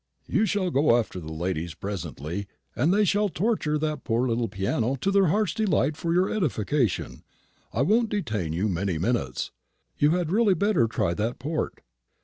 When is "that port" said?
11.13-11.81